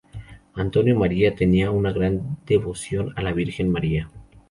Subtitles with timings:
[0.55, 4.09] Antonio María tenía una gran devoción a la Virgen María.